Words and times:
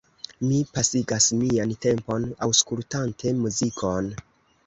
Mi 0.43 0.55
pasigas 0.77 1.27
mian 1.41 1.75
tempon 1.85 2.25
aŭskultante 2.47 3.35
muzikon. 3.43 4.09